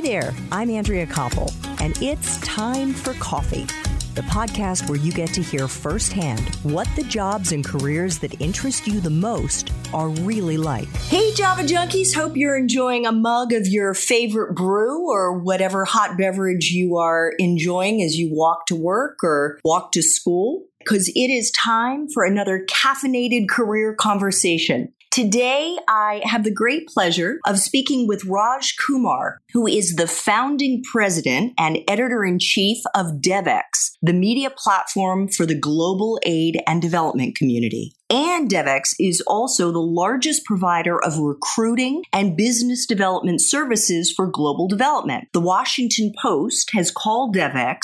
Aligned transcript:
Hi 0.00 0.06
there, 0.06 0.34
I'm 0.50 0.70
Andrea 0.70 1.06
Koppel, 1.06 1.52
and 1.78 1.94
it's 2.02 2.40
time 2.40 2.94
for 2.94 3.12
coffee. 3.20 3.66
The 4.14 4.22
podcast 4.22 4.88
where 4.88 4.98
you 4.98 5.12
get 5.12 5.28
to 5.34 5.42
hear 5.42 5.68
firsthand 5.68 6.40
what 6.62 6.88
the 6.96 7.02
jobs 7.02 7.52
and 7.52 7.62
careers 7.62 8.18
that 8.20 8.40
interest 8.40 8.86
you 8.86 9.00
the 9.00 9.10
most 9.10 9.70
are 9.92 10.08
really 10.08 10.56
like. 10.56 10.88
Hey, 11.08 11.34
Java 11.34 11.64
Junkies, 11.64 12.14
hope 12.14 12.34
you're 12.34 12.56
enjoying 12.56 13.04
a 13.04 13.12
mug 13.12 13.52
of 13.52 13.66
your 13.66 13.92
favorite 13.92 14.54
brew 14.54 15.06
or 15.06 15.38
whatever 15.38 15.84
hot 15.84 16.16
beverage 16.16 16.70
you 16.70 16.96
are 16.96 17.34
enjoying 17.38 18.00
as 18.00 18.16
you 18.16 18.30
walk 18.32 18.64
to 18.68 18.74
work 18.74 19.22
or 19.22 19.60
walk 19.66 19.92
to 19.92 20.02
school, 20.02 20.64
because 20.78 21.08
it 21.14 21.28
is 21.28 21.50
time 21.50 22.08
for 22.08 22.24
another 22.24 22.64
caffeinated 22.64 23.50
career 23.50 23.94
conversation. 23.94 24.94
Today, 25.10 25.76
I 25.88 26.22
have 26.22 26.44
the 26.44 26.54
great 26.54 26.86
pleasure 26.86 27.40
of 27.44 27.58
speaking 27.58 28.06
with 28.06 28.24
Raj 28.26 28.76
Kumar, 28.76 29.40
who 29.52 29.66
is 29.66 29.96
the 29.96 30.06
founding 30.06 30.84
president 30.84 31.52
and 31.58 31.78
editor 31.88 32.24
in 32.24 32.38
chief 32.38 32.78
of 32.94 33.20
Devex, 33.20 33.96
the 34.00 34.12
media 34.12 34.50
platform 34.50 35.26
for 35.26 35.46
the 35.46 35.58
global 35.58 36.20
aid 36.24 36.62
and 36.64 36.80
development 36.80 37.34
community. 37.34 37.92
And 38.08 38.48
Devex 38.48 38.94
is 39.00 39.20
also 39.22 39.72
the 39.72 39.80
largest 39.80 40.44
provider 40.44 41.02
of 41.02 41.18
recruiting 41.18 42.04
and 42.12 42.36
business 42.36 42.86
development 42.86 43.40
services 43.40 44.12
for 44.14 44.28
global 44.28 44.68
development. 44.68 45.26
The 45.32 45.40
Washington 45.40 46.12
Post 46.22 46.70
has 46.72 46.92
called 46.92 47.34
Devex 47.34 47.80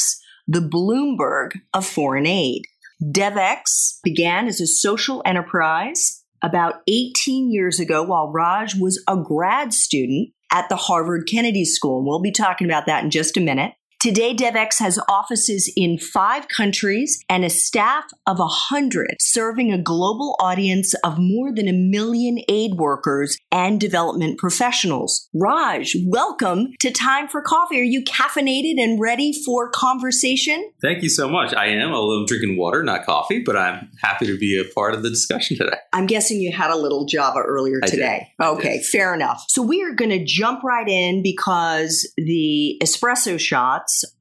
the 0.47 0.61
Bloomberg 0.61 1.59
of 1.75 1.85
foreign 1.85 2.27
aid. 2.27 2.67
Devex 3.03 3.99
began 4.05 4.47
as 4.47 4.61
a 4.61 4.67
social 4.69 5.23
enterprise 5.27 6.23
about 6.47 6.77
18 6.87 7.51
years 7.51 7.81
ago 7.81 8.03
while 8.03 8.31
Raj 8.31 8.75
was 8.77 9.03
a 9.09 9.17
grad 9.17 9.73
student 9.73 10.31
at 10.53 10.69
the 10.69 10.77
Harvard 10.77 11.29
Kennedy 11.29 11.65
School. 11.65 11.99
And 11.99 12.07
we'll 12.07 12.21
be 12.21 12.31
talking 12.31 12.67
about 12.67 12.87
that 12.87 13.03
in 13.03 13.11
just 13.11 13.37
a 13.37 13.41
minute. 13.41 13.73
Today, 13.99 14.35
Devex 14.35 14.79
has 14.79 15.01
offices 15.09 15.73
in 15.75 15.99
five 15.99 16.49
countries 16.49 17.25
and 17.31 17.45
a 17.47 17.51
staff 17.51 18.05
of 18.27 18.39
a 18.39 18.47
hundred, 18.47 19.17
serving 19.21 19.73
a 19.73 19.81
global 19.81 20.37
audience 20.39 20.93
of 21.03 21.19
more 21.19 21.51
than 21.51 21.67
a 21.67 21.73
million 21.73 22.39
aid 22.47 22.75
workers 22.75 23.39
and 23.51 23.81
development 23.81 24.39
professionals. 24.39 25.29
Raj, 25.35 25.97
welcome 26.05 26.75
to 26.81 26.91
Time 26.91 27.27
for 27.27 27.41
Coffee. 27.41 27.81
Are 27.81 27.85
you 27.85 28.05
caffeinated 28.05 28.79
and 28.79 29.01
ready 29.01 29.33
for 29.33 29.71
conversation? 29.71 30.71
Thank 30.83 31.03
you 31.03 31.09
so 31.09 31.27
much. 31.27 31.55
I 31.55 31.69
am, 31.69 31.93
although 31.93 32.21
I'm 32.21 32.27
drinking 32.27 32.59
water, 32.59 32.83
not 32.83 33.07
coffee, 33.07 33.43
but 33.43 33.57
I'm 33.57 33.91
happy 34.03 34.27
to 34.27 34.37
be 34.37 34.61
a 34.61 34.65
part 34.75 34.93
of 34.93 35.03
the 35.05 35.09
discussion 35.09 35.57
today. 35.57 35.79
I'm 35.95 36.07
guessing 36.07 36.39
you 36.39 36.53
had 36.53 36.71
a 36.71 36.77
little 36.77 37.07
Java 37.07 37.39
earlier 37.39 37.81
today. 37.81 38.29
Okay, 38.43 38.83
fair 38.83 39.15
enough. 39.15 39.47
So 39.49 39.63
we 39.63 39.83
are 39.83 39.95
going 39.95 40.11
to 40.11 40.23
jump 40.23 40.63
right 40.63 40.87
in 40.87 41.23
because 41.23 42.13
the 42.19 42.79
espresso 42.85 43.41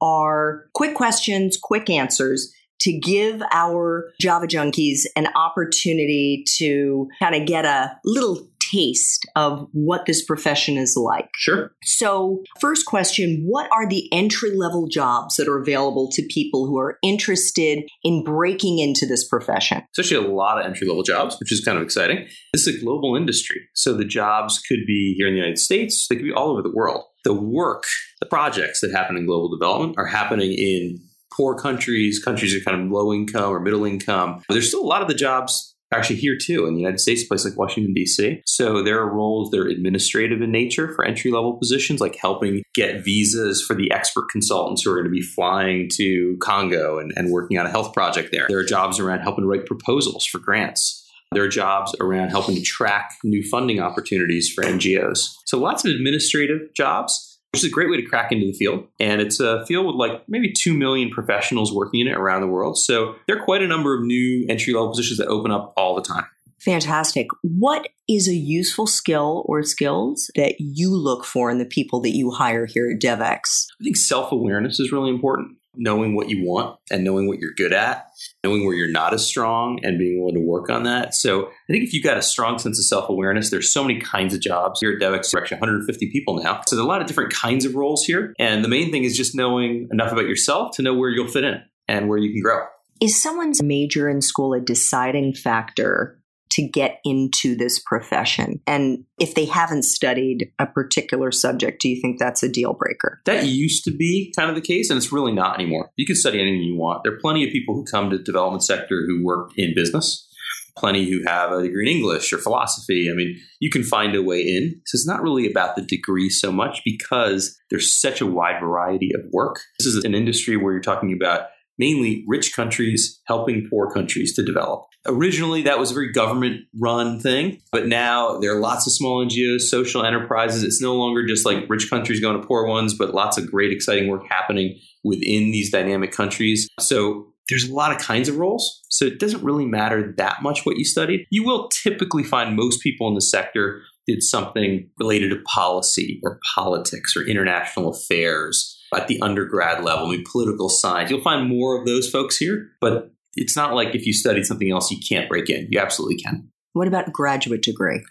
are 0.00 0.66
quick 0.74 0.94
questions, 0.94 1.58
quick 1.60 1.90
answers 1.90 2.52
to 2.80 2.92
give 2.92 3.42
our 3.52 4.10
Java 4.20 4.46
junkies 4.46 5.00
an 5.16 5.28
opportunity 5.34 6.44
to 6.58 7.08
kind 7.18 7.34
of 7.34 7.46
get 7.46 7.64
a 7.64 7.98
little 8.04 8.46
taste 8.70 9.26
of 9.36 9.68
what 9.72 10.06
this 10.06 10.24
profession 10.24 10.76
is 10.76 10.96
like. 10.96 11.28
Sure. 11.36 11.72
So, 11.82 12.42
first 12.60 12.86
question 12.86 13.44
What 13.46 13.70
are 13.72 13.88
the 13.88 14.12
entry 14.12 14.56
level 14.56 14.88
jobs 14.88 15.36
that 15.36 15.48
are 15.48 15.60
available 15.60 16.10
to 16.12 16.26
people 16.30 16.66
who 16.66 16.78
are 16.78 16.98
interested 17.02 17.84
in 18.02 18.24
breaking 18.24 18.78
into 18.78 19.06
this 19.06 19.26
profession? 19.26 19.82
It's 19.90 19.98
actually 19.98 20.26
a 20.26 20.32
lot 20.32 20.58
of 20.58 20.66
entry 20.66 20.86
level 20.86 21.02
jobs, 21.02 21.38
which 21.38 21.52
is 21.52 21.64
kind 21.64 21.78
of 21.78 21.84
exciting. 21.84 22.26
This 22.52 22.66
is 22.66 22.76
a 22.76 22.84
global 22.84 23.16
industry. 23.16 23.60
So 23.74 23.94
the 23.94 24.04
jobs 24.04 24.58
could 24.58 24.80
be 24.86 25.14
here 25.16 25.28
in 25.28 25.34
the 25.34 25.40
United 25.40 25.58
States, 25.58 26.06
they 26.08 26.16
could 26.16 26.24
be 26.24 26.32
all 26.32 26.50
over 26.50 26.62
the 26.62 26.72
world. 26.72 27.04
The 27.24 27.34
work, 27.34 27.84
the 28.20 28.26
projects 28.26 28.80
that 28.80 28.92
happen 28.92 29.16
in 29.16 29.26
global 29.26 29.48
development 29.48 29.96
are 29.98 30.06
happening 30.06 30.52
in 30.52 31.00
poor 31.36 31.54
countries, 31.54 32.22
countries 32.22 32.52
that 32.52 32.62
are 32.62 32.64
kind 32.64 32.82
of 32.82 32.90
low 32.90 33.12
income 33.12 33.50
or 33.50 33.60
middle 33.60 33.84
income. 33.84 34.42
But 34.48 34.54
there's 34.54 34.68
still 34.68 34.82
a 34.82 34.86
lot 34.86 35.02
of 35.02 35.08
the 35.08 35.14
jobs 35.14 35.75
actually 35.92 36.16
here 36.16 36.36
too 36.40 36.66
in 36.66 36.74
the 36.74 36.80
United 36.80 37.00
States, 37.00 37.22
a 37.22 37.26
place 37.26 37.44
like 37.44 37.56
Washington, 37.56 37.94
D.C. 37.94 38.42
So 38.46 38.82
there 38.82 39.00
are 39.00 39.12
roles 39.12 39.50
that 39.50 39.60
are 39.60 39.68
administrative 39.68 40.42
in 40.42 40.50
nature 40.50 40.92
for 40.94 41.04
entry 41.04 41.30
level 41.30 41.54
positions, 41.54 42.00
like 42.00 42.16
helping 42.16 42.62
get 42.74 43.04
visas 43.04 43.62
for 43.62 43.74
the 43.74 43.90
expert 43.92 44.28
consultants 44.30 44.82
who 44.82 44.90
are 44.90 44.96
going 44.96 45.04
to 45.04 45.10
be 45.10 45.22
flying 45.22 45.88
to 45.94 46.36
Congo 46.40 46.98
and, 46.98 47.12
and 47.16 47.30
working 47.30 47.58
on 47.58 47.66
a 47.66 47.70
health 47.70 47.92
project 47.92 48.30
there. 48.32 48.46
There 48.48 48.58
are 48.58 48.64
jobs 48.64 48.98
around 48.98 49.20
helping 49.20 49.44
write 49.44 49.66
proposals 49.66 50.26
for 50.26 50.38
grants. 50.38 51.02
There 51.32 51.42
are 51.42 51.48
jobs 51.48 51.94
around 52.00 52.30
helping 52.30 52.54
to 52.54 52.62
track 52.62 53.12
new 53.24 53.42
funding 53.42 53.80
opportunities 53.80 54.48
for 54.48 54.62
NGOs. 54.62 55.34
So 55.44 55.58
lots 55.58 55.84
of 55.84 55.90
administrative 55.90 56.72
jobs 56.74 57.35
which 57.56 57.64
is 57.64 57.70
a 57.70 57.74
great 57.74 57.88
way 57.88 57.96
to 57.96 58.06
crack 58.06 58.32
into 58.32 58.44
the 58.44 58.52
field. 58.52 58.86
And 59.00 59.22
it's 59.22 59.40
a 59.40 59.64
field 59.64 59.86
with 59.86 59.96
like 59.96 60.22
maybe 60.28 60.52
2 60.52 60.74
million 60.74 61.08
professionals 61.08 61.72
working 61.72 62.00
in 62.00 62.08
it 62.08 62.16
around 62.16 62.42
the 62.42 62.46
world. 62.46 62.76
So 62.76 63.14
there 63.26 63.38
are 63.38 63.44
quite 63.44 63.62
a 63.62 63.66
number 63.66 63.98
of 63.98 64.04
new 64.04 64.44
entry 64.50 64.74
level 64.74 64.90
positions 64.90 65.18
that 65.18 65.28
open 65.28 65.50
up 65.50 65.72
all 65.74 65.94
the 65.94 66.02
time. 66.02 66.26
Fantastic. 66.60 67.28
What 67.42 67.88
is 68.08 68.28
a 68.28 68.34
useful 68.34 68.86
skill 68.86 69.44
or 69.46 69.62
skills 69.62 70.30
that 70.34 70.56
you 70.58 70.94
look 70.94 71.24
for 71.24 71.50
in 71.50 71.58
the 71.58 71.64
people 71.64 72.00
that 72.00 72.14
you 72.14 72.30
hire 72.30 72.66
here 72.66 72.90
at 72.90 73.00
Devex? 73.00 73.66
I 73.80 73.84
think 73.84 73.96
self 73.96 74.32
awareness 74.32 74.78
is 74.78 74.92
really 74.92 75.10
important. 75.10 75.56
Knowing 75.76 76.14
what 76.14 76.28
you 76.28 76.44
want 76.44 76.78
and 76.90 77.04
knowing 77.04 77.28
what 77.28 77.38
you're 77.38 77.54
good 77.54 77.72
at, 77.72 78.06
knowing 78.42 78.64
where 78.64 78.74
you're 78.74 78.90
not 78.90 79.12
as 79.12 79.26
strong 79.26 79.78
and 79.82 79.98
being 79.98 80.20
willing 80.20 80.34
to 80.34 80.40
work 80.40 80.70
on 80.70 80.84
that. 80.84 81.14
So 81.14 81.46
I 81.46 81.72
think 81.72 81.84
if 81.84 81.92
you've 81.92 82.04
got 82.04 82.16
a 82.16 82.22
strong 82.22 82.58
sense 82.58 82.78
of 82.78 82.84
self 82.84 83.08
awareness, 83.08 83.50
there's 83.50 83.72
so 83.72 83.82
many 83.84 84.00
kinds 84.00 84.34
of 84.34 84.40
jobs 84.40 84.80
here 84.80 84.92
at 84.92 85.00
Devex. 85.00 85.32
We're 85.32 85.40
actually 85.40 85.58
150 85.58 86.10
people 86.10 86.42
now. 86.42 86.60
So 86.66 86.76
there's 86.76 86.84
a 86.84 86.88
lot 86.88 87.00
of 87.00 87.06
different 87.06 87.32
kinds 87.32 87.64
of 87.64 87.74
roles 87.74 88.04
here. 88.04 88.34
And 88.38 88.64
the 88.64 88.68
main 88.68 88.90
thing 88.90 89.04
is 89.04 89.16
just 89.16 89.34
knowing 89.34 89.88
enough 89.92 90.12
about 90.12 90.26
yourself 90.26 90.76
to 90.76 90.82
know 90.82 90.94
where 90.94 91.10
you'll 91.10 91.28
fit 91.28 91.44
in 91.44 91.62
and 91.88 92.08
where 92.08 92.18
you 92.18 92.32
can 92.32 92.42
grow. 92.42 92.64
Is 93.00 93.20
someone's 93.20 93.62
major 93.62 94.08
in 94.08 94.22
school 94.22 94.54
a 94.54 94.60
deciding 94.60 95.34
factor 95.34 96.15
to 96.50 96.66
get 96.66 97.00
into 97.04 97.56
this 97.56 97.78
profession? 97.78 98.60
And 98.66 99.04
if 99.18 99.34
they 99.34 99.44
haven't 99.44 99.84
studied 99.84 100.50
a 100.58 100.66
particular 100.66 101.32
subject, 101.32 101.82
do 101.82 101.88
you 101.88 102.00
think 102.00 102.18
that's 102.18 102.42
a 102.42 102.48
deal 102.48 102.74
breaker? 102.74 103.20
That 103.24 103.46
used 103.46 103.84
to 103.84 103.90
be 103.90 104.32
kind 104.36 104.48
of 104.48 104.56
the 104.56 104.62
case, 104.62 104.90
and 104.90 104.96
it's 104.96 105.12
really 105.12 105.32
not 105.32 105.58
anymore. 105.58 105.90
You 105.96 106.06
can 106.06 106.16
study 106.16 106.40
anything 106.40 106.62
you 106.62 106.76
want. 106.76 107.04
There 107.04 107.12
are 107.12 107.20
plenty 107.20 107.44
of 107.44 107.52
people 107.52 107.74
who 107.74 107.84
come 107.84 108.10
to 108.10 108.18
the 108.18 108.24
development 108.24 108.64
sector 108.64 109.04
who 109.06 109.24
work 109.24 109.50
in 109.56 109.74
business, 109.74 110.28
plenty 110.76 111.10
who 111.10 111.22
have 111.26 111.52
a 111.52 111.62
degree 111.62 111.90
in 111.90 111.96
English 111.96 112.32
or 112.32 112.38
philosophy. 112.38 113.08
I 113.10 113.14
mean, 113.14 113.36
you 113.60 113.70
can 113.70 113.82
find 113.82 114.14
a 114.14 114.22
way 114.22 114.40
in. 114.40 114.80
So 114.86 114.96
it's 114.96 115.06
not 115.06 115.22
really 115.22 115.50
about 115.50 115.74
the 115.74 115.82
degree 115.82 116.28
so 116.28 116.52
much 116.52 116.82
because 116.84 117.58
there's 117.70 117.98
such 117.98 118.20
a 118.20 118.26
wide 118.26 118.60
variety 118.60 119.10
of 119.14 119.22
work. 119.32 119.60
This 119.78 119.86
is 119.86 120.04
an 120.04 120.14
industry 120.14 120.56
where 120.56 120.72
you're 120.72 120.82
talking 120.82 121.12
about 121.12 121.48
mainly 121.78 122.24
rich 122.26 122.54
countries 122.54 123.20
helping 123.26 123.66
poor 123.68 123.90
countries 123.90 124.34
to 124.34 124.44
develop. 124.44 124.86
Originally, 125.06 125.62
that 125.62 125.78
was 125.78 125.90
a 125.90 125.94
very 125.94 126.10
government 126.10 126.62
run 126.78 127.20
thing, 127.20 127.60
but 127.70 127.86
now 127.86 128.38
there 128.38 128.54
are 128.56 128.60
lots 128.60 128.86
of 128.86 128.92
small 128.92 129.24
NGOs, 129.24 129.62
social 129.62 130.04
enterprises. 130.04 130.62
It's 130.62 130.80
no 130.80 130.94
longer 130.94 131.26
just 131.26 131.46
like 131.46 131.68
rich 131.68 131.88
countries 131.88 132.20
going 132.20 132.40
to 132.40 132.46
poor 132.46 132.66
ones, 132.66 132.94
but 132.94 133.14
lots 133.14 133.38
of 133.38 133.50
great, 133.50 133.72
exciting 133.72 134.08
work 134.08 134.26
happening 134.28 134.78
within 135.04 135.52
these 135.52 135.70
dynamic 135.70 136.12
countries. 136.12 136.68
So 136.80 137.28
there's 137.48 137.68
a 137.68 137.74
lot 137.74 137.92
of 137.92 137.98
kinds 137.98 138.28
of 138.28 138.36
roles. 138.36 138.82
So 138.90 139.04
it 139.04 139.20
doesn't 139.20 139.44
really 139.44 139.66
matter 139.66 140.12
that 140.16 140.42
much 140.42 140.66
what 140.66 140.76
you 140.76 140.84
studied. 140.84 141.26
You 141.30 141.44
will 141.44 141.68
typically 141.68 142.24
find 142.24 142.56
most 142.56 142.82
people 142.82 143.06
in 143.08 143.14
the 143.14 143.20
sector 143.20 143.82
did 144.06 144.22
something 144.22 144.88
related 144.98 145.30
to 145.30 145.42
policy 145.42 146.20
or 146.24 146.38
politics 146.54 147.16
or 147.16 147.22
international 147.22 147.90
affairs 147.90 148.75
at 148.94 149.08
the 149.08 149.20
undergrad 149.20 149.84
level, 149.84 150.08
maybe 150.08 150.24
political 150.30 150.68
science. 150.68 151.10
You'll 151.10 151.20
find 151.20 151.48
more 151.48 151.78
of 151.78 151.86
those 151.86 152.08
folks 152.08 152.36
here, 152.36 152.70
but 152.80 153.10
it's 153.34 153.56
not 153.56 153.74
like 153.74 153.94
if 153.94 154.06
you 154.06 154.12
studied 154.12 154.46
something 154.46 154.70
else, 154.70 154.90
you 154.90 154.98
can't 155.06 155.28
break 155.28 155.50
in. 155.50 155.68
You 155.70 155.78
absolutely 155.78 156.16
can. 156.16 156.50
What 156.72 156.88
about 156.88 157.12
graduate 157.12 157.62
degree? 157.62 158.04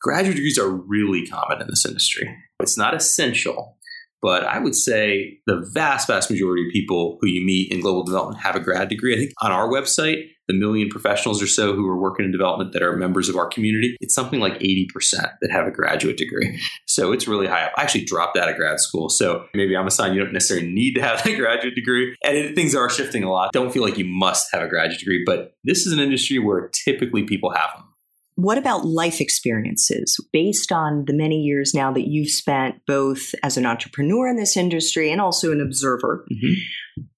Graduate 0.00 0.36
degrees 0.36 0.58
are 0.58 0.70
really 0.70 1.26
common 1.26 1.60
in 1.60 1.68
this 1.68 1.84
industry. 1.86 2.34
It's 2.60 2.78
not 2.78 2.94
essential, 2.94 3.76
but 4.22 4.44
I 4.44 4.58
would 4.58 4.74
say 4.74 5.38
the 5.46 5.68
vast, 5.72 6.06
vast 6.06 6.30
majority 6.30 6.66
of 6.66 6.72
people 6.72 7.18
who 7.20 7.26
you 7.28 7.44
meet 7.44 7.70
in 7.70 7.80
global 7.80 8.04
development 8.04 8.40
have 8.40 8.56
a 8.56 8.60
grad 8.60 8.88
degree. 8.88 9.14
I 9.14 9.18
think 9.18 9.32
on 9.40 9.52
our 9.52 9.68
website, 9.68 10.28
the 10.48 10.54
million 10.54 10.88
professionals 10.88 11.42
or 11.42 11.46
so 11.46 11.74
who 11.74 11.86
are 11.88 11.98
working 11.98 12.24
in 12.24 12.32
development 12.32 12.72
that 12.72 12.82
are 12.82 12.96
members 12.96 13.28
of 13.28 13.36
our 13.36 13.46
community, 13.46 13.96
it's 14.00 14.14
something 14.14 14.40
like 14.40 14.58
80% 14.60 14.86
that 15.40 15.50
have 15.50 15.66
a 15.66 15.70
graduate 15.70 16.16
degree. 16.16 16.60
So 16.86 17.12
it's 17.12 17.26
really 17.26 17.46
high 17.46 17.64
up. 17.64 17.72
I 17.76 17.82
actually 17.82 18.04
dropped 18.04 18.36
out 18.36 18.48
of 18.48 18.56
grad 18.56 18.80
school. 18.80 19.08
So 19.08 19.46
maybe 19.54 19.76
I'm 19.76 19.86
a 19.86 19.90
sign 19.90 20.14
you 20.14 20.22
don't 20.22 20.32
necessarily 20.32 20.68
need 20.68 20.94
to 20.94 21.02
have 21.02 21.24
a 21.26 21.36
graduate 21.36 21.74
degree. 21.74 22.16
And 22.24 22.36
it, 22.36 22.54
things 22.54 22.74
are 22.74 22.88
shifting 22.88 23.22
a 23.22 23.30
lot. 23.30 23.52
Don't 23.52 23.72
feel 23.72 23.82
like 23.82 23.98
you 23.98 24.06
must 24.06 24.52
have 24.52 24.62
a 24.62 24.68
graduate 24.68 25.00
degree, 25.00 25.22
but 25.26 25.54
this 25.64 25.86
is 25.86 25.92
an 25.92 25.98
industry 25.98 26.38
where 26.38 26.70
typically 26.84 27.24
people 27.24 27.50
have 27.50 27.70
them. 27.74 27.84
What 28.36 28.58
about 28.58 28.84
life 28.84 29.22
experiences 29.22 30.14
based 30.30 30.70
on 30.70 31.06
the 31.06 31.14
many 31.14 31.40
years 31.40 31.72
now 31.72 31.90
that 31.92 32.06
you've 32.06 32.30
spent 32.30 32.82
both 32.86 33.34
as 33.42 33.56
an 33.56 33.64
entrepreneur 33.64 34.28
in 34.28 34.36
this 34.36 34.58
industry 34.58 35.10
and 35.10 35.22
also 35.22 35.52
an 35.52 35.60
observer? 35.62 36.26
Mhm. 36.30 36.54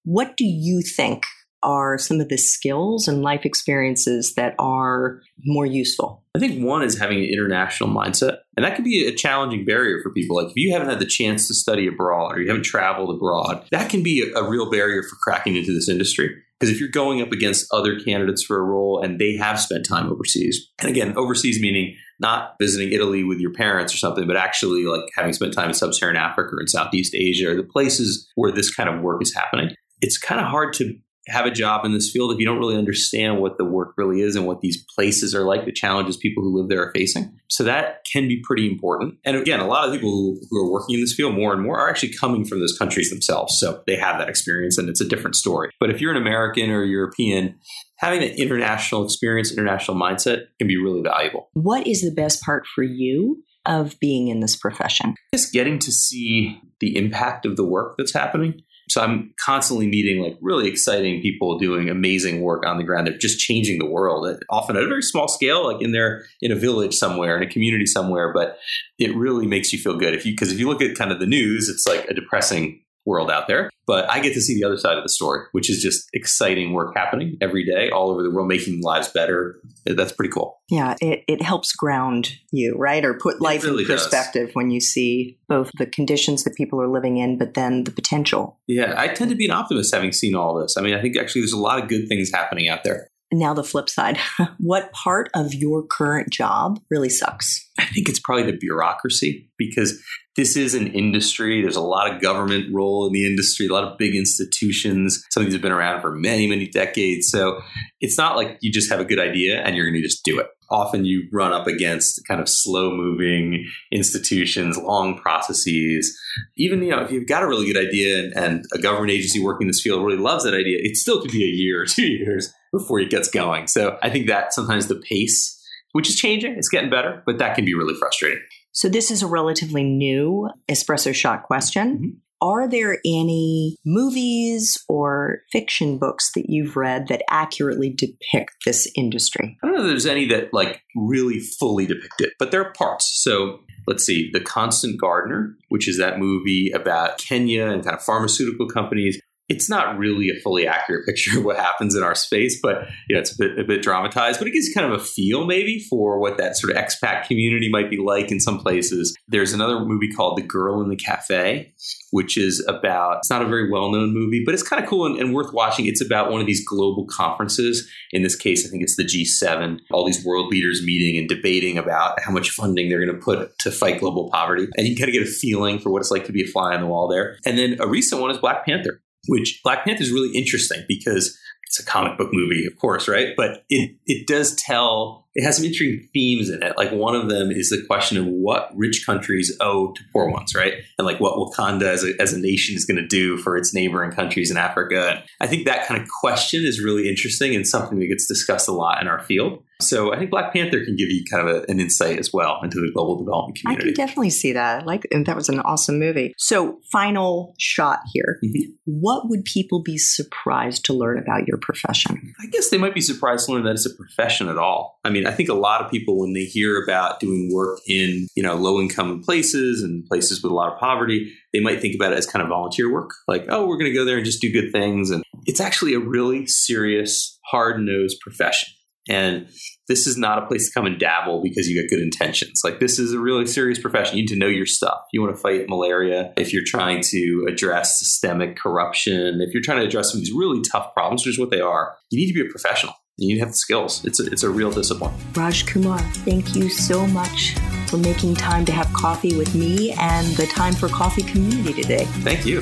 What 0.05 0.37
do 0.37 0.45
you 0.45 0.81
think 0.81 1.25
are 1.63 1.97
some 1.97 2.19
of 2.19 2.29
the 2.29 2.37
skills 2.37 3.07
and 3.07 3.21
life 3.21 3.45
experiences 3.45 4.33
that 4.35 4.55
are 4.59 5.21
more 5.45 5.65
useful? 5.65 6.23
I 6.35 6.39
think 6.39 6.63
one 6.63 6.83
is 6.83 6.97
having 6.97 7.19
an 7.19 7.29
international 7.31 7.89
mindset. 7.89 8.39
And 8.55 8.65
that 8.65 8.75
can 8.75 8.83
be 8.83 9.07
a 9.07 9.15
challenging 9.15 9.65
barrier 9.65 9.99
for 10.01 10.11
people. 10.11 10.35
Like 10.35 10.47
if 10.47 10.55
you 10.55 10.73
haven't 10.73 10.89
had 10.89 10.99
the 10.99 11.05
chance 11.05 11.47
to 11.47 11.53
study 11.53 11.87
abroad 11.87 12.35
or 12.35 12.41
you 12.41 12.47
haven't 12.47 12.65
traveled 12.65 13.15
abroad, 13.15 13.65
that 13.71 13.89
can 13.89 14.03
be 14.03 14.21
a, 14.21 14.39
a 14.39 14.49
real 14.49 14.69
barrier 14.69 15.03
for 15.03 15.15
cracking 15.21 15.55
into 15.55 15.73
this 15.73 15.89
industry. 15.89 16.35
Because 16.59 16.73
if 16.73 16.79
you're 16.79 16.89
going 16.89 17.21
up 17.21 17.31
against 17.31 17.73
other 17.73 17.97
candidates 17.99 18.43
for 18.43 18.59
a 18.59 18.63
role 18.63 19.01
and 19.01 19.17
they 19.17 19.37
have 19.37 19.59
spent 19.59 19.85
time 19.85 20.11
overseas, 20.11 20.69
and 20.79 20.89
again, 20.89 21.17
overseas 21.17 21.59
meaning 21.61 21.95
not 22.19 22.55
visiting 22.59 22.91
Italy 22.91 23.23
with 23.23 23.39
your 23.39 23.53
parents 23.53 23.93
or 23.93 23.97
something, 23.97 24.27
but 24.27 24.35
actually 24.35 24.83
like 24.83 25.03
having 25.15 25.31
spent 25.31 25.53
time 25.53 25.69
in 25.69 25.73
sub 25.73 25.93
Saharan 25.93 26.17
Africa 26.17 26.55
or 26.55 26.61
in 26.61 26.67
Southeast 26.67 27.15
Asia 27.15 27.51
or 27.51 27.55
the 27.55 27.63
places 27.63 28.29
where 28.35 28.51
this 28.51 28.73
kind 28.73 28.89
of 28.89 29.01
work 29.01 29.21
is 29.21 29.33
happening, 29.33 29.73
it's 30.01 30.17
kind 30.17 30.41
of 30.41 30.47
hard 30.47 30.73
to 30.73 30.95
have 31.29 31.45
a 31.45 31.51
job 31.51 31.85
in 31.85 31.93
this 31.93 32.11
field 32.11 32.31
if 32.31 32.39
you 32.39 32.45
don't 32.45 32.59
really 32.59 32.77
understand 32.77 33.39
what 33.39 33.57
the 33.57 33.65
work 33.65 33.93
really 33.97 34.21
is 34.21 34.35
and 34.35 34.45
what 34.45 34.61
these 34.61 34.83
places 34.95 35.33
are 35.33 35.43
like, 35.43 35.65
the 35.65 35.71
challenges 35.71 36.17
people 36.17 36.43
who 36.43 36.57
live 36.57 36.69
there 36.69 36.81
are 36.81 36.91
facing. 36.93 37.39
So 37.49 37.63
that 37.63 38.05
can 38.11 38.27
be 38.27 38.41
pretty 38.43 38.67
important. 38.67 39.15
And 39.25 39.37
again, 39.37 39.59
a 39.59 39.67
lot 39.67 39.87
of 39.87 39.93
people 39.93 40.37
who, 40.49 40.57
are 40.59 40.71
working 40.71 40.95
in 40.95 41.01
this 41.01 41.13
field 41.13 41.35
more 41.35 41.53
and 41.53 41.61
more 41.61 41.79
are 41.79 41.89
actually 41.89 42.13
coming 42.13 42.45
from 42.45 42.59
those 42.59 42.77
countries 42.77 43.09
themselves. 43.09 43.57
So 43.59 43.81
they 43.87 43.95
have 43.95 44.19
that 44.19 44.29
experience 44.29 44.77
and 44.77 44.89
it's 44.89 45.01
a 45.01 45.07
different 45.07 45.35
story. 45.35 45.69
But 45.79 45.89
if 45.89 46.01
you're 46.01 46.11
an 46.11 46.21
American 46.21 46.69
or 46.69 46.83
European, 46.83 47.55
having 47.97 48.23
an 48.23 48.29
international 48.29 49.03
experience, 49.03 49.51
international 49.51 49.97
mindset 49.97 50.45
can 50.57 50.67
be 50.67 50.77
really 50.77 51.01
valuable. 51.01 51.49
What 51.53 51.87
is 51.87 52.01
the 52.01 52.11
best 52.11 52.41
part 52.43 52.65
for 52.65 52.83
you 52.83 53.43
of 53.65 53.99
being 53.99 54.29
in 54.29 54.39
this 54.39 54.55
profession? 54.55 55.15
Just 55.33 55.53
getting 55.53 55.79
to 55.79 55.91
see 55.91 56.59
the 56.79 56.95
impact 56.97 57.45
of 57.45 57.55
the 57.55 57.65
work 57.65 57.95
that's 57.97 58.13
happening. 58.13 58.61
So 58.89 59.01
I'm 59.01 59.33
constantly 59.43 59.87
meeting 59.87 60.21
like 60.21 60.37
really 60.41 60.67
exciting 60.67 61.21
people 61.21 61.57
doing 61.59 61.89
amazing 61.89 62.41
work 62.41 62.65
on 62.65 62.77
the 62.77 62.83
ground. 62.83 63.07
They're 63.07 63.17
just 63.17 63.39
changing 63.39 63.79
the 63.79 63.85
world, 63.85 64.27
uh, 64.27 64.37
often 64.49 64.75
at 64.75 64.83
a 64.83 64.87
very 64.87 65.03
small 65.03 65.27
scale, 65.27 65.71
like 65.71 65.81
in 65.81 65.91
there 65.91 66.25
in 66.41 66.51
a 66.51 66.55
village 66.55 66.95
somewhere, 66.95 67.37
in 67.37 67.43
a 67.43 67.51
community 67.51 67.85
somewhere. 67.85 68.33
But 68.33 68.57
it 68.97 69.15
really 69.15 69.47
makes 69.47 69.71
you 69.71 69.79
feel 69.79 69.97
good 69.97 70.13
if 70.13 70.25
you 70.25 70.33
because 70.33 70.51
if 70.51 70.59
you 70.59 70.67
look 70.67 70.81
at 70.81 70.97
kind 70.97 71.11
of 71.11 71.19
the 71.19 71.27
news, 71.27 71.69
it's 71.69 71.87
like 71.87 72.05
a 72.09 72.13
depressing 72.13 72.81
world 73.09 73.29
out 73.29 73.47
there. 73.47 73.69
But 73.87 74.09
I 74.09 74.19
get 74.19 74.35
to 74.35 74.41
see 74.41 74.53
the 74.53 74.63
other 74.63 74.77
side 74.77 74.97
of 74.97 75.03
the 75.03 75.09
story, 75.09 75.47
which 75.51 75.67
is 75.67 75.81
just 75.81 76.07
exciting 76.13 76.73
work 76.73 76.95
happening 76.95 77.37
every 77.41 77.65
day 77.65 77.89
all 77.89 78.11
over 78.11 78.21
the 78.21 78.29
world, 78.29 78.47
making 78.47 78.81
lives 78.83 79.07
better. 79.07 79.59
That's 79.85 80.11
pretty 80.11 80.31
cool. 80.31 80.61
Yeah, 80.69 80.95
it, 81.01 81.23
it 81.27 81.41
helps 81.41 81.73
ground 81.73 82.33
you, 82.51 82.75
right? 82.77 83.03
Or 83.03 83.15
put 83.15 83.41
life 83.41 83.63
really 83.63 83.83
in 83.83 83.89
perspective 83.89 84.49
does. 84.49 84.55
when 84.55 84.69
you 84.69 84.79
see 84.79 85.39
both 85.47 85.71
the 85.79 85.87
conditions 85.87 86.43
that 86.43 86.55
people 86.55 86.79
are 86.79 86.87
living 86.87 87.17
in, 87.17 87.39
but 87.39 87.55
then 87.55 87.85
the 87.85 87.91
potential. 87.91 88.59
Yeah, 88.67 88.93
I 88.95 89.07
tend 89.07 89.31
to 89.31 89.35
be 89.35 89.45
an 89.45 89.51
optimist 89.51 89.93
having 89.93 90.11
seen 90.11 90.35
all 90.35 90.59
this. 90.61 90.77
I 90.77 90.81
mean, 90.81 90.93
I 90.93 91.01
think 91.01 91.17
actually 91.17 91.41
there's 91.41 91.53
a 91.53 91.57
lot 91.57 91.81
of 91.81 91.89
good 91.89 92.07
things 92.07 92.31
happening 92.31 92.69
out 92.69 92.83
there. 92.83 93.08
Now, 93.31 93.53
the 93.53 93.63
flip 93.63 93.89
side 93.89 94.17
what 94.57 94.91
part 94.91 95.29
of 95.35 95.53
your 95.53 95.83
current 95.85 96.31
job 96.31 96.79
really 96.89 97.09
sucks? 97.09 97.69
I 97.77 97.85
think 97.85 98.09
it's 98.09 98.19
probably 98.19 98.51
the 98.51 98.57
bureaucracy 98.57 99.49
because 99.57 100.01
this 100.35 100.55
is 100.55 100.73
an 100.73 100.87
industry. 100.87 101.61
There's 101.61 101.75
a 101.75 101.81
lot 101.81 102.11
of 102.11 102.21
government 102.21 102.73
role 102.73 103.05
in 103.05 103.13
the 103.13 103.25
industry, 103.25 103.67
a 103.67 103.73
lot 103.73 103.83
of 103.83 103.97
big 103.97 104.15
institutions. 104.15 105.23
Some 105.29 105.41
of 105.41 105.47
these 105.47 105.53
have 105.53 105.61
been 105.61 105.71
around 105.71 106.01
for 106.01 106.15
many, 106.15 106.47
many 106.47 106.67
decades. 106.67 107.29
So 107.29 107.61
it's 107.99 108.17
not 108.17 108.35
like 108.35 108.57
you 108.61 108.71
just 108.71 108.89
have 108.89 108.99
a 108.99 109.05
good 109.05 109.19
idea 109.19 109.61
and 109.61 109.75
you're 109.75 109.85
going 109.85 110.01
to 110.01 110.07
just 110.07 110.23
do 110.23 110.39
it. 110.39 110.47
Often 110.71 111.05
you 111.05 111.27
run 111.31 111.51
up 111.51 111.67
against 111.67 112.21
kind 112.27 112.39
of 112.39 112.47
slow 112.47 112.95
moving 112.95 113.65
institutions, 113.91 114.77
long 114.77 115.17
processes. 115.17 116.17
Even, 116.57 116.83
you 116.83 116.91
know, 116.91 117.01
if 117.01 117.11
you've 117.11 117.27
got 117.27 117.43
a 117.43 117.47
really 117.47 117.71
good 117.71 117.87
idea 117.87 118.19
and, 118.19 118.33
and 118.35 118.65
a 118.73 118.79
government 118.79 119.11
agency 119.11 119.43
working 119.43 119.65
in 119.65 119.69
this 119.69 119.81
field 119.81 120.05
really 120.05 120.19
loves 120.19 120.43
that 120.43 120.53
idea, 120.53 120.77
it 120.79 120.95
still 120.95 121.21
could 121.21 121.31
be 121.31 121.43
a 121.43 121.47
year 121.47 121.81
or 121.81 121.85
two 121.85 122.05
years 122.07 122.53
before 122.71 122.99
it 122.99 123.09
gets 123.09 123.29
going. 123.29 123.67
So 123.67 123.97
I 124.01 124.09
think 124.09 124.27
that 124.27 124.53
sometimes 124.53 124.87
the 124.87 124.95
pace 124.95 125.55
which 125.93 126.09
is 126.09 126.15
changing. 126.15 126.53
It's 126.55 126.69
getting 126.69 126.89
better, 126.89 127.23
but 127.25 127.37
that 127.39 127.55
can 127.55 127.65
be 127.65 127.73
really 127.73 127.95
frustrating. 127.95 128.41
So, 128.71 128.87
this 128.87 129.11
is 129.11 129.23
a 129.23 129.27
relatively 129.27 129.83
new 129.83 130.49
espresso 130.69 131.13
shot 131.13 131.43
question. 131.43 131.95
Mm-hmm. 131.97 132.09
Are 132.41 132.69
there 132.69 132.99
any 133.03 133.75
movies 133.85 134.77
or 134.87 135.41
fiction 135.51 135.97
books 135.97 136.31
that 136.35 136.45
you've 136.49 136.77
read 136.77 137.07
that 137.09 137.23
accurately 137.29 137.89
depict 137.89 138.55
this 138.65 138.89
industry? 138.95 139.57
I 139.61 139.67
don't 139.67 139.75
know 139.75 139.81
if 139.83 139.89
there's 139.89 140.05
any 140.05 140.25
that 140.27 140.53
like 140.53 140.81
really 140.95 141.39
fully 141.39 141.85
depict 141.85 142.21
it, 142.21 142.33
but 142.39 142.51
there 142.51 142.61
are 142.61 142.71
parts. 142.71 143.11
So 143.21 143.59
let's 143.87 144.05
see, 144.05 144.29
The 144.31 144.39
Constant 144.39 145.01
Gardener, 145.01 145.57
which 145.67 145.89
is 145.89 145.97
that 145.97 146.17
movie 146.17 146.71
about 146.71 147.17
Kenya 147.17 147.65
and 147.65 147.83
kind 147.83 147.97
of 147.97 148.03
pharmaceutical 148.03 148.67
companies 148.69 149.19
it's 149.49 149.67
not 149.67 149.97
really 149.97 150.29
a 150.29 150.39
fully 150.41 150.67
accurate 150.67 151.05
picture 151.07 151.39
of 151.39 151.45
what 151.45 151.57
happens 151.57 151.95
in 151.95 152.03
our 152.03 152.15
space, 152.15 152.59
but 152.61 152.87
you 153.07 153.15
know, 153.15 153.21
it's 153.21 153.33
a 153.33 153.37
bit 153.37 153.59
a 153.59 153.63
bit 153.63 153.81
dramatized. 153.81 154.39
But 154.39 154.47
it 154.47 154.51
gives 154.51 154.73
kind 154.73 154.91
of 154.91 154.99
a 154.99 155.03
feel 155.03 155.45
maybe 155.45 155.79
for 155.89 156.19
what 156.19 156.37
that 156.37 156.55
sort 156.55 156.75
of 156.75 156.81
expat 156.81 157.25
community 157.27 157.69
might 157.69 157.89
be 157.89 157.97
like 157.97 158.31
in 158.31 158.39
some 158.39 158.59
places. 158.59 159.15
There's 159.27 159.53
another 159.53 159.79
movie 159.83 160.11
called 160.11 160.37
The 160.37 160.43
Girl 160.43 160.81
in 160.81 160.89
the 160.89 160.95
Cafe, 160.95 161.73
which 162.11 162.37
is 162.37 162.63
about 162.67 163.17
it's 163.17 163.29
not 163.29 163.41
a 163.41 163.47
very 163.47 163.69
well 163.69 163.91
known 163.91 164.13
movie, 164.13 164.43
but 164.45 164.53
it's 164.53 164.63
kind 164.63 164.81
of 164.81 164.89
cool 164.89 165.05
and, 165.05 165.17
and 165.17 165.33
worth 165.33 165.53
watching. 165.53 165.87
It's 165.87 166.03
about 166.03 166.31
one 166.31 166.41
of 166.41 166.47
these 166.47 166.65
global 166.65 167.05
conferences. 167.05 167.89
In 168.11 168.23
this 168.23 168.35
case, 168.35 168.65
I 168.65 168.69
think 168.69 168.83
it's 168.83 168.95
the 168.95 169.03
G7. 169.03 169.79
All 169.91 170.05
these 170.05 170.23
world 170.23 170.51
leaders 170.51 170.81
meeting 170.83 171.17
and 171.17 171.27
debating 171.27 171.77
about 171.77 172.19
how 172.21 172.31
much 172.31 172.51
funding 172.51 172.89
they're 172.89 173.03
going 173.03 173.15
to 173.15 173.23
put 173.23 173.57
to 173.59 173.71
fight 173.71 173.99
global 173.99 174.29
poverty, 174.31 174.67
and 174.77 174.87
you 174.87 174.95
kind 174.95 175.09
of 175.09 175.13
get 175.13 175.23
a 175.23 175.31
feeling 175.31 175.79
for 175.79 175.91
what 175.91 175.99
it's 175.99 176.11
like 176.11 176.25
to 176.25 176.31
be 176.31 176.43
a 176.43 176.47
fly 176.47 176.75
on 176.75 176.81
the 176.81 176.87
wall 176.87 177.07
there. 177.07 177.37
And 177.45 177.57
then 177.57 177.77
a 177.79 177.87
recent 177.87 178.21
one 178.21 178.31
is 178.31 178.37
Black 178.37 178.65
Panther 178.65 179.01
which 179.29 179.61
Black 179.63 179.85
Panther 179.85 180.01
is 180.01 180.11
really 180.11 180.35
interesting 180.37 180.83
because 180.87 181.37
it's 181.69 181.79
a 181.79 181.85
comic 181.85 182.17
book 182.17 182.29
movie, 182.33 182.65
of 182.65 182.75
course, 182.79 183.07
right? 183.07 183.35
But 183.37 183.63
it 183.69 183.95
it 184.07 184.25
does 184.25 184.55
tell 184.55 185.27
it 185.35 185.43
has 185.43 185.57
some 185.57 185.65
interesting 185.65 186.09
themes 186.13 186.49
in 186.49 186.63
it. 186.63 186.75
Like 186.75 186.91
one 186.91 187.15
of 187.15 187.29
them 187.29 187.51
is 187.51 187.69
the 187.69 187.85
question 187.85 188.17
of 188.17 188.25
what 188.25 188.71
rich 188.75 189.05
countries 189.05 189.55
owe 189.61 189.91
to 189.91 190.01
poor 190.11 190.31
ones, 190.31 190.55
right? 190.55 190.73
And 190.97 191.05
like 191.05 191.19
what 191.19 191.35
Wakanda 191.35 191.83
as 191.83 192.03
a, 192.03 192.19
as 192.19 192.33
a 192.33 192.39
nation 192.39 192.75
is 192.75 192.85
going 192.85 192.97
to 192.97 193.07
do 193.07 193.37
for 193.37 193.55
its 193.55 193.71
neighboring 193.71 194.11
countries 194.11 194.49
in 194.49 194.57
Africa. 194.57 195.23
I 195.39 195.45
think 195.45 195.65
that 195.67 195.87
kind 195.87 196.01
of 196.01 196.07
question 196.19 196.65
is 196.65 196.83
really 196.83 197.07
interesting 197.07 197.55
and 197.55 197.67
something 197.67 197.99
that 197.99 198.07
gets 198.07 198.25
discussed 198.25 198.67
a 198.67 198.71
lot 198.73 198.99
in 198.99 199.07
our 199.07 199.19
field. 199.19 199.63
So 199.81 200.13
I 200.13 200.17
think 200.17 200.29
Black 200.29 200.51
Panther 200.51 200.83
can 200.83 200.95
give 200.95 201.09
you 201.09 201.23
kind 201.31 201.47
of 201.47 201.55
a, 201.55 201.71
an 201.71 201.79
insight 201.79 202.19
as 202.19 202.33
well 202.33 202.59
into 202.63 202.79
the 202.79 202.91
global 202.93 203.17
development 203.17 203.59
community. 203.59 203.91
I 203.91 203.93
can 203.93 204.05
definitely 204.05 204.29
see 204.29 204.51
that. 204.53 204.85
Like 204.85 205.07
that 205.11 205.35
was 205.35 205.47
an 205.47 205.61
awesome 205.61 205.99
movie. 205.99 206.33
So 206.37 206.79
final 206.91 207.55
shot 207.57 207.99
here. 208.13 208.39
Mm-hmm. 208.43 208.71
What 208.85 209.29
would 209.29 209.45
people 209.45 209.81
be 209.81 209.97
surprised 209.97 210.83
to 210.85 210.93
learn 210.93 211.17
about 211.17 211.47
your 211.47 211.57
profession? 211.57 212.33
I 212.41 212.47
guess 212.47 212.69
they 212.69 212.77
might 212.77 212.93
be 212.93 213.01
surprised 213.01 213.45
to 213.45 213.53
learn 213.53 213.63
that 213.63 213.71
it's 213.71 213.85
a 213.85 213.95
profession 213.95 214.49
at 214.49 214.57
all. 214.57 214.99
I 215.05 215.09
mean, 215.09 215.25
I 215.25 215.31
think 215.31 215.47
a 215.47 215.53
lot 215.53 215.81
of 215.81 215.89
people 215.89 216.19
when 216.19 216.33
they 216.33 216.43
hear 216.43 216.81
about 216.83 217.19
doing 217.19 217.49
work 217.53 217.79
in, 217.87 218.27
you 218.35 218.43
know, 218.43 218.55
low 218.55 218.81
income 218.81 219.21
places 219.23 219.81
and 219.81 220.05
places 220.05 220.43
with 220.43 220.51
a 220.51 220.55
lot 220.55 220.73
of 220.73 220.79
poverty, 220.79 221.33
they 221.53 221.61
might 221.61 221.79
think 221.79 221.95
about 221.95 222.11
it 222.11 222.17
as 222.17 222.25
kind 222.25 222.43
of 222.43 222.49
volunteer 222.49 222.91
work. 222.91 223.11
Like, 223.27 223.45
oh, 223.47 223.65
we're 223.65 223.77
going 223.77 223.91
to 223.91 223.97
go 223.97 224.03
there 224.03 224.17
and 224.17 224.25
just 224.25 224.41
do 224.41 224.51
good 224.51 224.71
things 224.71 225.09
and 225.09 225.23
it's 225.45 225.61
actually 225.61 225.93
a 225.93 225.99
really 225.99 226.45
serious, 226.45 227.39
hard-nosed 227.45 228.19
profession. 228.19 228.73
And 229.09 229.47
this 229.87 230.05
is 230.05 230.17
not 230.17 230.41
a 230.41 230.45
place 230.45 230.67
to 230.67 230.73
come 230.73 230.85
and 230.85 230.99
dabble 230.99 231.41
because 231.41 231.67
you 231.67 231.81
got 231.81 231.89
good 231.89 232.01
intentions. 232.01 232.61
Like 232.63 232.79
this 232.79 232.99
is 232.99 233.11
a 233.11 233.19
really 233.19 233.47
serious 233.47 233.79
profession. 233.79 234.17
You 234.17 234.23
need 234.23 234.29
to 234.29 234.37
know 234.37 234.47
your 234.47 234.67
stuff. 234.67 234.99
You 235.11 235.21
want 235.21 235.35
to 235.35 235.41
fight 235.41 235.67
malaria. 235.67 236.31
If 236.37 236.53
you're 236.53 236.63
trying 236.65 237.01
to 237.01 237.47
address 237.49 237.97
systemic 237.97 238.55
corruption, 238.55 239.41
if 239.41 239.53
you're 239.53 239.63
trying 239.63 239.79
to 239.79 239.85
address 239.85 240.11
some 240.11 240.19
of 240.19 240.25
these 240.25 240.33
really 240.33 240.61
tough 240.71 240.93
problems, 240.93 241.25
which 241.25 241.35
is 241.35 241.39
what 241.39 241.49
they 241.49 241.59
are, 241.59 241.95
you 242.11 242.19
need 242.19 242.31
to 242.31 242.33
be 242.33 242.47
a 242.47 242.51
professional. 242.51 242.93
You 243.17 243.27
need 243.27 243.35
to 243.35 243.39
have 243.41 243.49
the 243.49 243.57
skills. 243.57 244.05
It's 244.05 244.19
a, 244.19 244.27
it's 244.27 244.43
a 244.43 244.49
real 244.49 244.71
discipline. 244.71 245.13
Raj 245.33 245.65
Kumar, 245.65 245.99
thank 245.99 246.55
you 246.55 246.69
so 246.69 247.05
much 247.07 247.55
for 247.87 247.97
making 247.97 248.35
time 248.35 248.63
to 248.65 248.71
have 248.71 248.91
coffee 248.93 249.35
with 249.35 249.53
me 249.55 249.91
and 249.93 250.27
the 250.37 250.45
Time 250.45 250.73
for 250.73 250.87
Coffee 250.87 251.23
community 251.23 251.81
today. 251.81 252.05
Thank 252.05 252.45
you. 252.45 252.61